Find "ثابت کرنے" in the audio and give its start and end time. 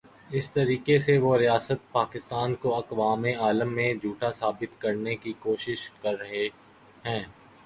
4.31-5.15